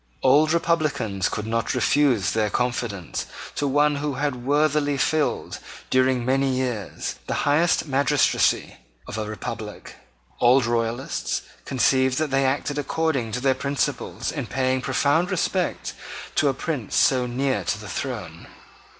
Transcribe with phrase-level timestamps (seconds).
[0.23, 5.59] Old republicans could not refuse their confidence to one who had worthily filled,
[5.91, 8.77] during many years, the highest magistracy
[9.07, 9.95] of a republic.
[10.39, 15.93] Old royalists conceived that they acted according to their principles in paying profound respect
[16.33, 18.47] to a prince so near to the throne.